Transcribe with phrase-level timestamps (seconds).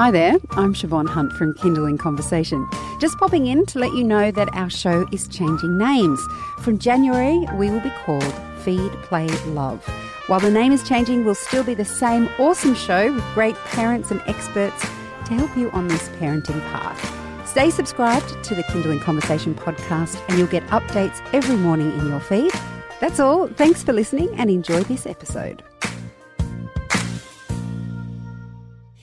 [0.00, 2.66] Hi there, I'm Siobhan Hunt from Kinderling Conversation.
[3.00, 6.18] Just popping in to let you know that our show is changing names.
[6.60, 9.86] From January, we will be called Feed, Play, Love.
[10.26, 14.10] While the name is changing, we'll still be the same awesome show with great parents
[14.10, 14.80] and experts
[15.26, 17.46] to help you on this parenting path.
[17.46, 22.20] Stay subscribed to the Kinderling Conversation podcast and you'll get updates every morning in your
[22.20, 22.52] feed.
[23.00, 23.48] That's all.
[23.48, 25.62] Thanks for listening and enjoy this episode.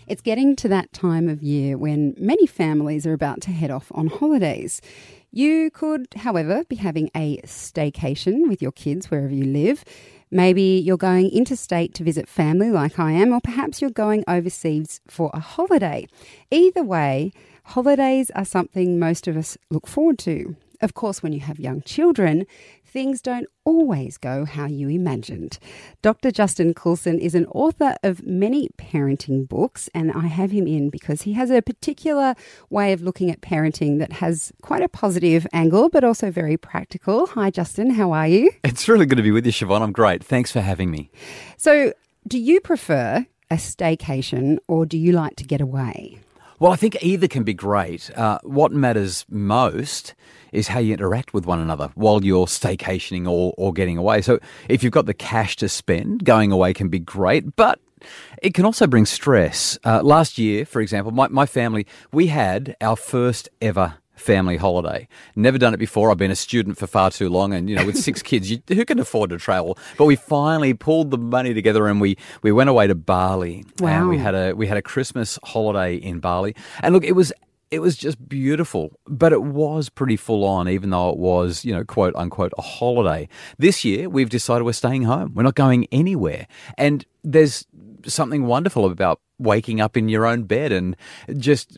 [0.08, 3.92] It's getting to that time of year when many families are about to head off
[3.94, 4.82] on holidays.
[5.32, 9.84] You could, however, be having a staycation with your kids wherever you live.
[10.32, 15.02] Maybe you're going interstate to visit family like I am, or perhaps you're going overseas
[15.10, 16.08] for a holiday.
[16.52, 17.34] Either way,
[17.66, 20.56] holidays are something most of us look forward to.
[20.82, 22.46] Of course, when you have young children,
[22.98, 25.60] things don't always go how you imagined.
[26.02, 26.32] Dr.
[26.32, 31.22] Justin Coulson is an author of many parenting books, and I have him in because
[31.22, 32.34] he has a particular
[32.72, 37.28] way of looking at parenting that has quite a positive angle, but also very practical.
[37.28, 38.50] Hi, Justin, how are you?
[38.64, 39.84] It's really good to be with you, Siobhan.
[39.84, 40.24] I'm great.
[40.24, 41.12] Thanks for having me.
[41.56, 41.94] So,
[42.28, 46.18] do you prefer a staycation or do you like to get away?
[46.60, 48.10] Well, I think either can be great.
[48.18, 50.16] Uh, what matters most
[50.52, 54.22] is how you interact with one another while you're staycationing or, or getting away.
[54.22, 57.80] So if you've got the cash to spend, going away can be great, but
[58.42, 59.78] it can also bring stress.
[59.84, 65.08] Uh, last year, for example, my, my family, we had our first ever family holiday.
[65.36, 66.12] Never done it before.
[66.12, 68.62] I've been a student for far too long, and you know, with six kids, you,
[68.68, 69.78] who can afford to travel?
[69.98, 73.66] But we finally pulled the money together, and we we went away to Bali.
[73.80, 74.02] Wow!
[74.02, 77.32] And we had a we had a Christmas holiday in Bali, and look, it was
[77.72, 81.74] it was just beautiful, but it was pretty full on, even though it was, you
[81.74, 83.28] know, quote unquote, a holiday.
[83.58, 85.34] This year, we've decided we're staying home.
[85.34, 86.48] We're not going anywhere.
[86.78, 87.66] And there's
[88.06, 90.96] something wonderful about waking up in your own bed and
[91.36, 91.78] just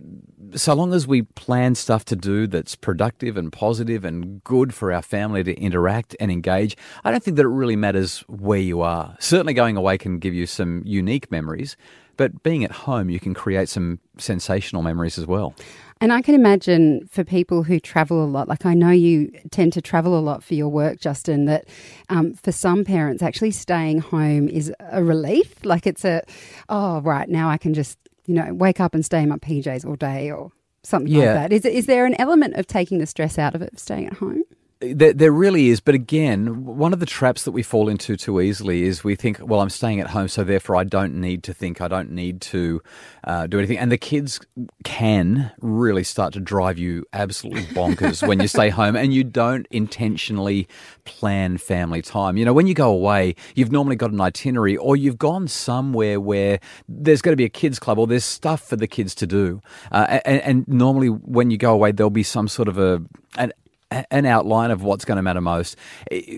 [0.55, 4.91] so long as we plan stuff to do that's productive and positive and good for
[4.91, 8.81] our family to interact and engage, I don't think that it really matters where you
[8.81, 9.15] are.
[9.19, 11.75] Certainly, going away can give you some unique memories,
[12.19, 15.55] but being at home, you can create some sensational memories as well.
[16.01, 19.71] And I can imagine for people who travel a lot, like I know you tend
[19.73, 21.63] to travel a lot for your work, Justin, that
[22.09, 25.63] um, for some parents, actually staying home is a relief.
[25.63, 26.21] Like it's a,
[26.67, 29.85] oh, right, now I can just, you know, wake up and stay in my PJs
[29.85, 30.51] all day or
[30.83, 31.19] something yeah.
[31.19, 31.53] like that.
[31.53, 34.43] Is, is there an element of taking the stress out of it, staying at home?
[34.81, 38.39] There, there really is, but again, one of the traps that we fall into too
[38.39, 41.53] easily is we think, well, I'm staying at home, so therefore I don't need to
[41.53, 42.81] think, I don't need to
[43.25, 43.77] uh, do anything.
[43.77, 44.39] And the kids
[44.85, 49.67] can really start to drive you absolutely bonkers when you stay home and you don't
[49.69, 50.65] intentionally
[51.03, 52.37] plan family time.
[52.37, 56.21] You know, when you go away, you've normally got an itinerary or you've gone somewhere
[56.21, 59.27] where there's going to be a kids club or there's stuff for the kids to
[59.27, 59.61] do.
[59.91, 63.01] Uh, and, and normally when you go away, there'll be some sort of a
[63.37, 63.51] an
[63.91, 65.75] an outline of what's going to matter most.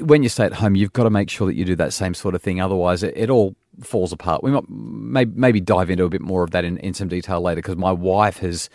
[0.02, 2.14] When you stay at home, you've got to make sure that you do that same
[2.14, 2.62] sort of thing.
[2.62, 4.44] Otherwise, it, it all falls apart.
[4.44, 7.42] We might maybe, maybe dive into a bit more of that in, in some detail
[7.42, 8.70] later because my wife has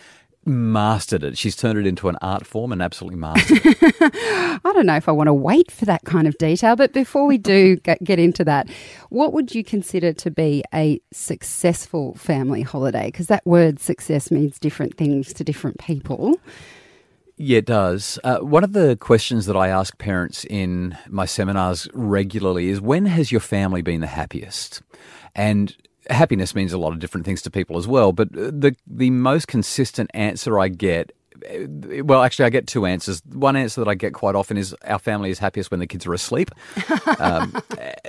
[0.47, 1.37] mastered it.
[1.37, 3.77] She's turned it into an art form and absolutely mastered it.
[4.65, 7.27] I don't know if I want to wait for that kind of detail, but before
[7.27, 8.69] we do get, get into that,
[9.11, 13.07] what would you consider to be a successful family holiday?
[13.07, 16.39] Because that word success means different things to different people.
[17.39, 18.19] Yeah, it does.
[18.25, 23.05] Uh, one of the questions that I ask parents in my seminars regularly is when
[23.07, 24.83] has your family been the happiest?
[25.35, 25.77] And
[26.09, 29.49] happiness means a lot of different things to people as well, but the the most
[29.49, 31.13] consistent answer I get
[31.69, 33.21] well, actually, I get two answers.
[33.31, 36.07] One answer that I get quite often is our family is happiest when the kids
[36.07, 36.51] are asleep.
[37.19, 37.53] um,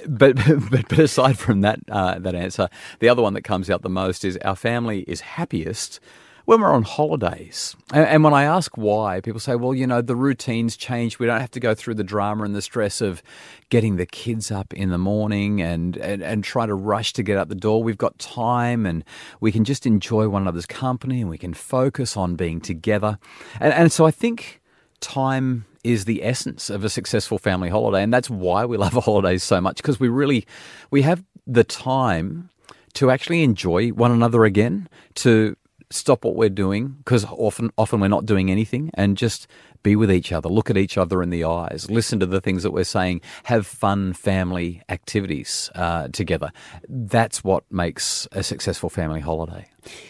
[0.08, 0.36] but,
[0.72, 3.90] but but aside from that uh, that answer, the other one that comes out the
[3.90, 6.00] most is our family is happiest
[6.48, 7.76] when we're on holidays.
[7.92, 11.20] And when I ask why, people say, well, you know, the routines change.
[11.20, 13.22] We don't have to go through the drama and the stress of
[13.70, 17.38] getting the kids up in the morning and, and, and trying to rush to get
[17.38, 17.84] out the door.
[17.84, 19.04] We've got time and
[19.42, 23.20] we can just enjoy one another's company and we can focus on being together.
[23.60, 24.62] And, and so I think
[25.02, 29.44] time is the essence of a successful family holiday and that's why we love holidays
[29.44, 30.48] so much because we really
[30.92, 32.50] we have the time
[32.94, 35.56] to actually enjoy one another again to
[35.90, 39.48] stop what we're doing because often often we're not doing anything and just
[39.84, 42.64] be with each other look at each other in the eyes listen to the things
[42.64, 46.52] that we're saying have fun family activities uh, together.
[46.90, 49.68] That's what makes a successful family holiday.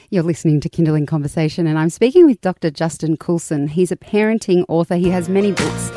[0.09, 3.67] You're listening to kinderling conversation and i'm speaking with dr justin coulson.
[3.67, 4.95] He's a parenting author.
[4.95, 5.91] He has many books.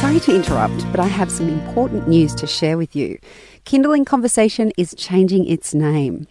[0.00, 3.18] Sorry to interrupt but i have some important news to share with you.
[3.64, 6.26] Kinderling conversation is changing its name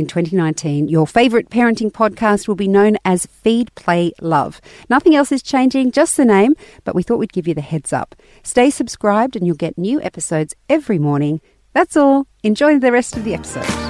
[0.00, 4.58] In 2019, your favourite parenting podcast will be known as Feed, Play, Love.
[4.88, 6.54] Nothing else is changing, just the name,
[6.84, 8.14] but we thought we'd give you the heads up.
[8.42, 11.42] Stay subscribed and you'll get new episodes every morning.
[11.74, 12.26] That's all.
[12.42, 13.89] Enjoy the rest of the episode.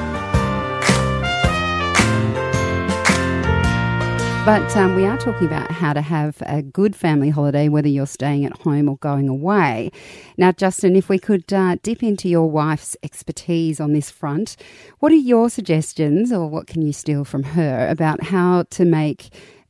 [4.47, 8.07] But um, we are talking about how to have a good family holiday, whether you're
[8.07, 9.93] staying at home or going away.
[10.39, 14.57] Now, Justin, if we could uh, dip into your wife's expertise on this front,
[14.99, 19.29] what are your suggestions, or what can you steal from her about how to make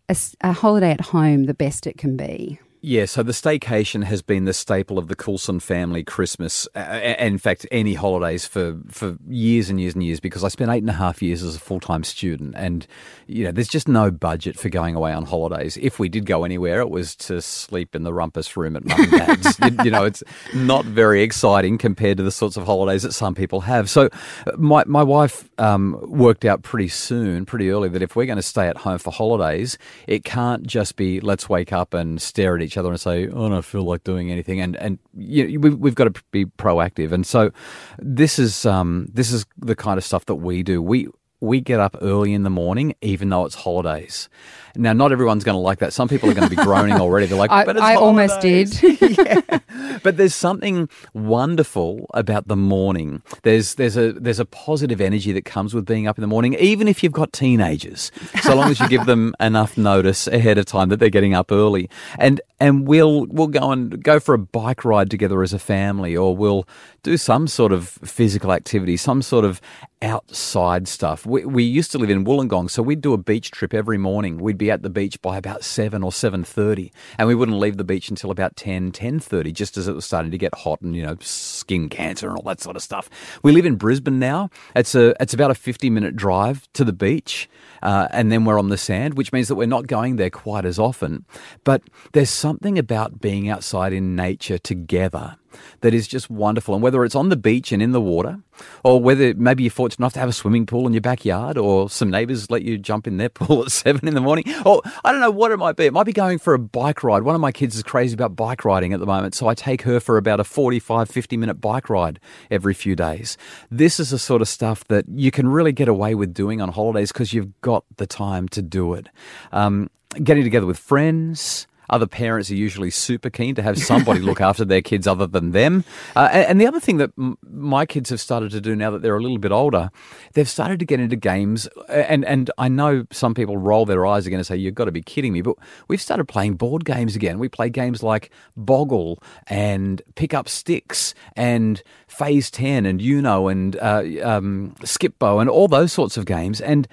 [0.09, 2.61] a, a holiday at home the best it can be?
[2.83, 7.39] Yeah, so the staycation has been the staple of the Coulson family Christmas, and in
[7.39, 10.89] fact, any holidays for, for years and years and years, because I spent eight and
[10.89, 12.87] a half years as a full time student, and
[13.27, 15.77] you know, there's just no budget for going away on holidays.
[15.77, 18.99] If we did go anywhere, it was to sleep in the rumpus room at mum
[18.99, 19.59] and dad's.
[19.63, 20.23] you, you know, it's
[20.55, 23.91] not very exciting compared to the sorts of holidays that some people have.
[23.91, 24.09] So,
[24.57, 28.43] my my wife um, worked out pretty soon, pretty early, that if we're going to
[28.43, 32.63] stay at home for holidays, it can't just be let's wake up and stare at
[32.63, 35.49] each each other and say, oh, "I don't feel like doing anything," and and you
[35.49, 37.13] know, we've, we've got to be proactive.
[37.13, 37.51] And so,
[37.99, 40.81] this is um, this is the kind of stuff that we do.
[40.81, 41.09] We
[41.41, 44.29] we get up early in the morning, even though it's holidays.
[44.77, 45.93] Now, not everyone's going to like that.
[45.93, 47.27] Some people are going to be groaning already.
[47.27, 48.81] They're like, I, but I almost did.
[48.83, 49.59] yeah.
[50.03, 53.23] But there's something wonderful about the morning.
[53.43, 56.55] There's there's a there's a positive energy that comes with being up in the morning,
[56.55, 58.11] even if you've got teenagers.
[58.43, 61.53] So long as you give them enough notice ahead of time that they're getting up
[61.53, 61.89] early,
[62.19, 66.17] and and we'll we'll go and go for a bike ride together as a family,
[66.17, 66.67] or we'll
[67.03, 69.61] do some sort of physical activity, some sort of
[70.03, 71.27] outside stuff.
[71.27, 74.39] We, we used to live in Wollongong, so we'd do a beach trip every morning.
[74.39, 77.85] We'd be at the beach by about 7 or 7.30, and we wouldn't leave the
[77.85, 81.03] beach until about 10, 10.30, just as it was starting to get hot and, you
[81.03, 83.11] know, skin cancer and all that sort of stuff.
[83.43, 84.51] We live in Brisbane now.
[84.75, 87.49] It's, a, it's about a 50-minute drive to the beach,
[87.83, 90.65] uh, and then we're on the sand, which means that we're not going there quite
[90.65, 91.25] as often.
[91.65, 91.83] But
[92.13, 95.37] there's something about being outside in nature together
[95.81, 96.75] that is just wonderful.
[96.75, 98.41] And whether it's on the beach and in the water,
[98.85, 101.89] or whether maybe you're fortunate enough to have a swimming pool in your backyard, or
[101.89, 105.13] some neighbours let you jump in their pool at seven in the morning, or I
[105.13, 105.87] don't know what it might be.
[105.87, 107.23] It might be going for a bike ride.
[107.23, 109.83] One of my kids is crazy about bike riding at the moment, so I take
[109.83, 112.21] her for about a 45, 50 minute bike ride
[112.51, 113.37] every few days.
[113.71, 116.71] This is the sort of stuff that you can really get away with doing on
[116.71, 119.09] holidays because you've got the time to do it.
[119.53, 119.91] Um,
[120.23, 124.65] getting together with friends, other parents are usually super keen to have somebody look after
[124.65, 125.85] their kids other than them.
[126.17, 128.91] Uh, and, and, the other thing that m- my kids have started to do now
[128.91, 129.91] that they're a little bit older,
[130.35, 131.69] they've started to get into games.
[131.89, 134.93] And, and I know some people roll their eyes again and say, You've got to
[134.93, 135.43] be kidding me.
[135.43, 135.57] But
[135.89, 137.39] we've started playing board games again.
[137.39, 143.77] We play games like Boggle and Pick Up Sticks and Phase 10 and Uno and
[143.77, 146.61] uh, um, Skip-Bo and all those sorts of games.
[146.61, 146.87] And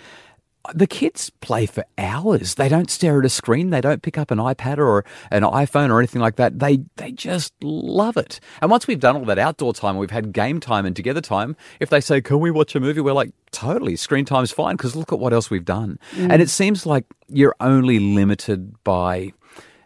[0.74, 2.56] the kids play for hours.
[2.56, 3.70] They don't stare at a screen.
[3.70, 6.60] They don't pick up an iPad or an iPhone or anything like that.
[6.60, 8.40] They they just love it.
[8.62, 11.56] And once we've done all that outdoor time, we've had game time and together time.
[11.80, 14.96] If they say, "Can we watch a movie?" We're like, "Totally, screen time's fine." Because
[14.96, 16.00] look at what else we've done.
[16.16, 16.32] Mm.
[16.32, 19.34] And it seems like you're only limited by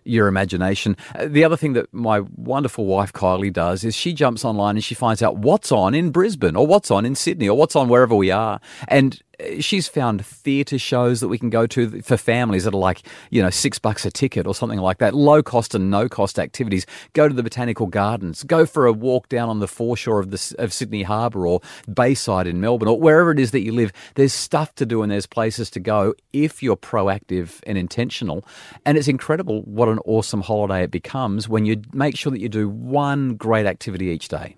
[0.03, 0.97] your imagination.
[1.15, 4.83] Uh, the other thing that my wonderful wife Kylie does is she jumps online and
[4.83, 7.87] she finds out what's on in Brisbane or what's on in Sydney or what's on
[7.87, 8.59] wherever we are.
[8.87, 9.21] And
[9.59, 13.41] she's found theatre shows that we can go to for families that are like, you
[13.41, 15.13] know, six bucks a ticket or something like that.
[15.13, 16.85] Low cost and no cost activities.
[17.13, 18.43] Go to the botanical gardens.
[18.43, 21.61] Go for a walk down on the foreshore of the of Sydney Harbour or
[21.91, 23.91] Bayside in Melbourne or wherever it is that you live.
[24.15, 28.45] There's stuff to do and there's places to go if you're proactive and intentional.
[28.85, 32.49] And it's incredible what an awesome holiday it becomes when you make sure that you
[32.49, 34.55] do one great activity each day.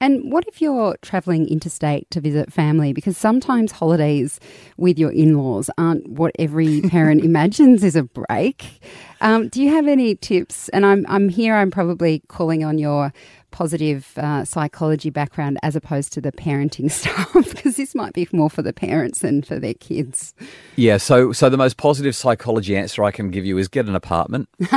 [0.00, 2.92] And what if you're travelling interstate to visit family?
[2.92, 4.40] Because sometimes holidays
[4.76, 8.80] with your in laws aren't what every parent imagines is a break.
[9.20, 10.68] Um, do you have any tips?
[10.70, 13.12] And I'm, I'm here, I'm probably calling on your
[13.54, 18.50] positive uh, psychology background as opposed to the parenting stuff because this might be more
[18.50, 20.34] for the parents than for their kids.
[20.74, 23.94] Yeah, so so the most positive psychology answer I can give you is get an
[23.94, 24.48] apartment.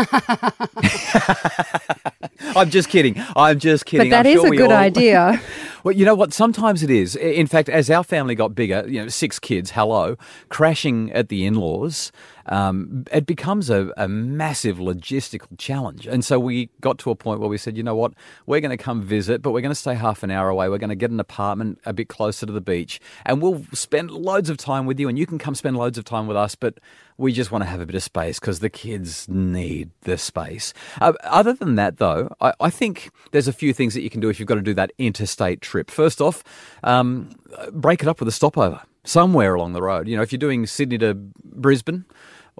[2.39, 3.15] I'm just kidding.
[3.35, 4.09] I'm just kidding.
[4.09, 4.77] But that is sure a good all...
[4.77, 5.41] idea.
[5.83, 6.33] well, you know what?
[6.33, 7.15] Sometimes it is.
[7.15, 10.17] In fact, as our family got bigger, you know, six kids, hello,
[10.49, 12.11] crashing at the in-laws
[12.47, 16.07] um, it becomes a, a, massive logistical challenge.
[16.07, 18.13] And so we got to a point where we said, you know what,
[18.45, 20.69] we're going to come visit, but we're going to stay half an hour away.
[20.69, 24.11] We're going to get an apartment a bit closer to the beach, and we'll spend
[24.11, 26.55] loads of time with you, and you can come spend loads of time with us,
[26.55, 26.79] but
[27.17, 30.73] we just want to have a bit of space because the kids need the space.
[31.01, 34.21] Uh, other than that, though, I, I, think there's a few things that you can
[34.21, 35.89] do if you've got to do that interstate trip.
[35.89, 36.43] First off,
[36.83, 37.31] um,
[37.71, 40.07] break it up with a stopover somewhere along the road.
[40.07, 42.05] You know, if you're doing Sydney to Brisbane,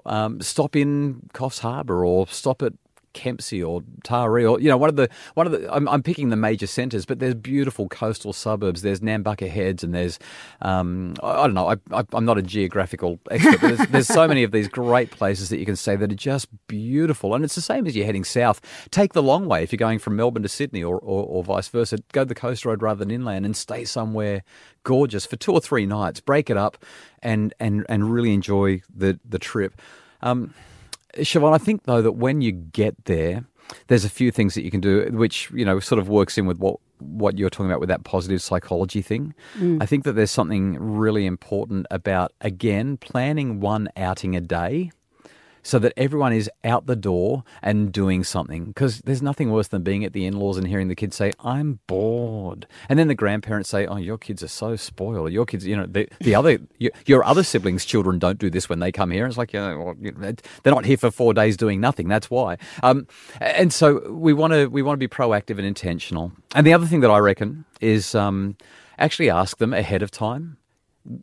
[0.08, 2.72] um, stop in Coffs Harbour or stop at
[3.18, 6.28] Kempsey or Taree or you know one of the one of the I'm, I'm picking
[6.28, 8.82] the major centres, but there's beautiful coastal suburbs.
[8.82, 10.20] There's Nambucca Heads and there's
[10.62, 11.74] um, I, I, don't know.
[11.92, 15.48] I, am not a geographical expert, but there's, there's, so many of these great places
[15.48, 17.34] that you can stay that are just beautiful.
[17.34, 18.60] And it's the same as you're heading south.
[18.90, 21.68] Take the long way if you're going from Melbourne to Sydney or, or, or vice
[21.68, 21.98] versa.
[22.12, 24.44] Go the coast road rather than inland and stay somewhere
[24.84, 26.20] gorgeous for two or three nights.
[26.20, 26.78] Break it up
[27.22, 29.80] and and and really enjoy the the trip.
[30.22, 30.54] Um,
[31.18, 33.44] Siobhan, I think though that when you get there,
[33.88, 36.46] there's a few things that you can do, which you know sort of works in
[36.46, 39.34] with what what you're talking about with that positive psychology thing.
[39.58, 39.82] Mm.
[39.82, 44.90] I think that there's something really important about again planning one outing a day
[45.68, 48.64] so that everyone is out the door and doing something.
[48.64, 51.30] Because there's nothing worse than being at the in laws and hearing the kids say,
[51.40, 52.66] I'm bored.
[52.88, 55.30] And then the grandparents say, Oh, your kids are so spoiled.
[55.30, 58.70] Your kids, you know, the, the other, your, your, other siblings' children don't do this
[58.70, 59.26] when they come here.
[59.26, 59.94] it's like, you know,
[60.62, 62.08] they're not here for four days doing nothing.
[62.08, 62.56] That's why.
[62.82, 63.06] Um,
[63.40, 66.32] and so we want to we want to be proactive and intentional.
[66.54, 68.56] And the other thing that I reckon is um,
[68.98, 70.57] actually ask them ahead of time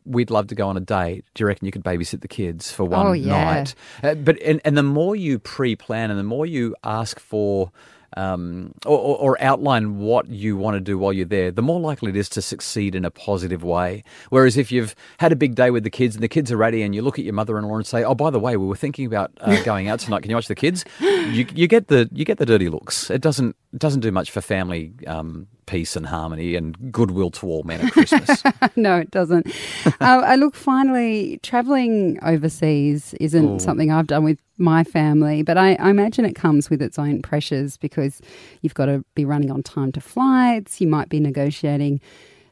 [0.06, 1.26] we'd love to go on a date.
[1.34, 3.54] Do you reckon you could babysit the kids for one oh, yeah.
[3.54, 3.76] night?
[4.04, 7.72] Uh, but and, and the more you pre-plan and the more you ask for
[8.18, 12.12] um, or, or, outline what you want to do while you're there, the more likely
[12.12, 14.06] it is to succeed in a positive way.
[14.30, 16.82] Whereas if you've had a big day with the kids and the kids are ready,
[16.82, 19.06] and you look at your mother-in-law and say, "Oh, by the way, we were thinking
[19.06, 20.22] about uh, going out tonight.
[20.22, 23.10] Can you watch the kids?" You, you, get the you get the dirty looks.
[23.10, 27.48] It doesn't it doesn't do much for family um, peace and harmony and goodwill to
[27.48, 28.44] all men at Christmas.
[28.76, 29.48] no, it doesn't.
[29.86, 33.60] uh, I look finally traveling overseas isn't Ooh.
[33.60, 37.22] something I've done with my family, but I, I, imagine it comes with its own
[37.22, 38.22] pressures because
[38.62, 40.80] you've got to be running on time to flights.
[40.80, 42.00] You might be negotiating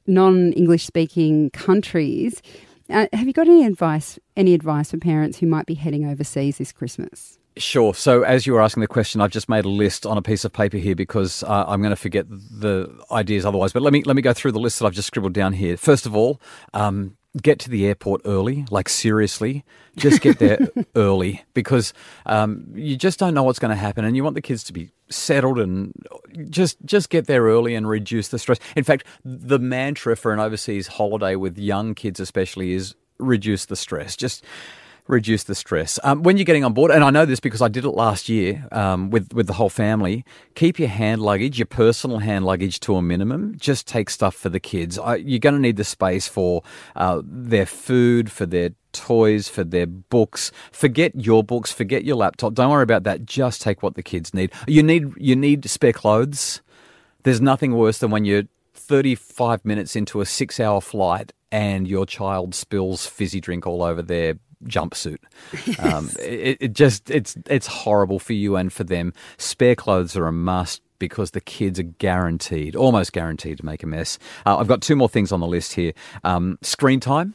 [0.05, 2.41] non-English speaking countries.
[2.89, 4.19] Uh, have you got any advice?
[4.35, 7.39] Any advice for parents who might be heading overseas this Christmas?
[7.57, 7.93] Sure.
[7.93, 10.43] So, as you were asking the question, I've just made a list on a piece
[10.43, 13.71] of paper here because uh, I'm going to forget the ideas otherwise.
[13.71, 15.77] But let me let me go through the list that I've just scribbled down here.
[15.77, 16.41] First of all,
[16.73, 18.65] um, get to the airport early.
[18.71, 19.63] Like seriously,
[19.95, 21.93] just get there early because
[22.25, 24.73] um, you just don't know what's going to happen, and you want the kids to
[24.73, 25.93] be settled and
[26.49, 28.57] just just get there early and reduce the stress.
[28.75, 33.75] In fact, the mantra for an overseas holiday with young kids, especially, is reduce the
[33.75, 34.15] stress.
[34.15, 34.43] Just
[35.07, 35.99] reduce the stress.
[36.03, 38.29] Um, when you're getting on board, and I know this because I did it last
[38.29, 40.23] year um, with with the whole family.
[40.55, 43.55] Keep your hand luggage, your personal hand luggage, to a minimum.
[43.57, 44.97] Just take stuff for the kids.
[44.97, 46.63] I, you're going to need the space for
[46.95, 50.51] uh, their food, for their toys, for their books.
[50.71, 51.71] Forget your books.
[51.71, 52.53] Forget your laptop.
[52.53, 53.25] Don't worry about that.
[53.25, 54.51] Just take what the kids need.
[54.67, 56.61] You need you need spare clothes.
[57.23, 58.43] There's nothing worse than when you're
[58.73, 64.01] 35 minutes into a six hour flight and your child spills fizzy drink all over
[64.01, 65.17] their jumpsuit.
[65.65, 65.79] Yes.
[65.79, 69.13] Um, it, it just it's it's horrible for you and for them.
[69.37, 73.87] Spare clothes are a must because the kids are guaranteed, almost guaranteed, to make a
[73.87, 74.17] mess.
[74.45, 75.93] Uh, I've got two more things on the list here.
[76.23, 77.33] Um, screen time.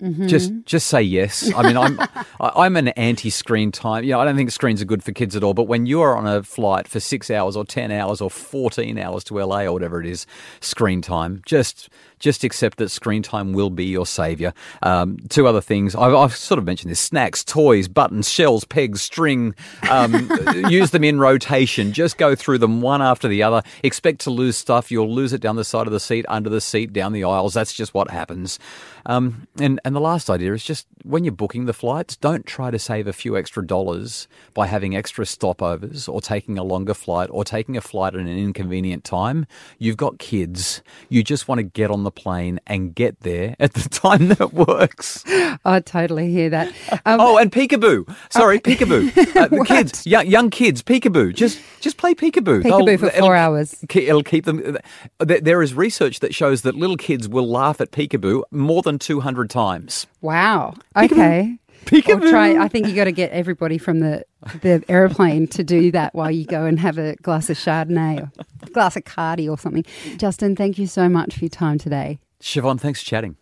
[0.00, 0.26] Mm-hmm.
[0.26, 1.52] Just just say yes.
[1.54, 1.98] I mean, I'm
[2.40, 4.04] I'm an anti-screen time.
[4.04, 5.54] You know, I don't think screens are good for kids at all.
[5.54, 8.98] But when you are on a flight for six hours or ten hours or fourteen
[8.98, 10.26] hours to LA or whatever it is,
[10.60, 11.42] screen time.
[11.44, 11.88] Just
[12.20, 14.52] just accept that screen time will be your savior.
[14.82, 19.02] Um, two other things I've, I've, sort of mentioned this: snacks, toys, buttons, shells, pegs,
[19.02, 19.54] string.
[19.90, 20.30] Um,
[20.68, 21.92] use them in rotation.
[21.92, 23.62] Just go through them one after the other.
[23.82, 24.90] Expect to lose stuff.
[24.90, 27.54] You'll lose it down the side of the seat, under the seat, down the aisles.
[27.54, 28.58] That's just what happens.
[29.06, 32.70] Um, and and the last idea is just when you're booking the flights, don't try
[32.70, 37.28] to save a few extra dollars by having extra stopovers or taking a longer flight
[37.32, 39.46] or taking a flight at an inconvenient time.
[39.78, 40.82] You've got kids.
[41.08, 44.52] You just want to get on the plane and get there at the time that
[44.52, 45.24] works.
[45.64, 46.68] I totally hear that.
[47.06, 48.14] Um, oh, and peekaboo.
[48.30, 49.30] Sorry, oh, peekaboo.
[49.40, 51.32] Uh, the kids, young, young kids, peekaboo.
[51.34, 52.62] Just just play peekaboo.
[52.62, 53.82] Peekaboo They'll, for 4 hours.
[53.94, 54.76] It'll keep them.
[55.18, 59.48] There is research that shows that little kids will laugh at peekaboo more than 200
[59.48, 59.79] times.
[60.20, 60.74] Wow.
[60.96, 61.58] Okay.
[61.86, 62.28] Peekaboo.
[62.30, 64.24] Try, I think you got to get everybody from the
[64.62, 68.30] the aeroplane to do that while you go and have a glass of Chardonnay or
[68.62, 69.84] a glass of Cardi or something.
[70.16, 72.18] Justin, thank you so much for your time today.
[72.40, 73.36] Siobhan, thanks for chatting.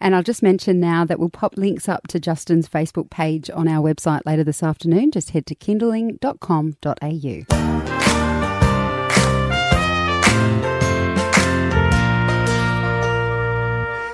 [0.00, 3.68] And I'll just mention now that we'll pop links up to Justin's Facebook page on
[3.68, 5.12] our website later this afternoon.
[5.12, 8.31] Just head to kinderling.com.au.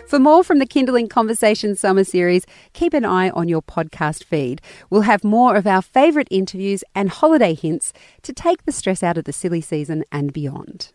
[0.09, 4.62] For more from the Kinderling Conversation Summer Series, keep an eye on your podcast feed.
[4.88, 9.19] We'll have more of our favourite interviews and holiday hints to take the stress out
[9.19, 10.93] of the silly season and beyond.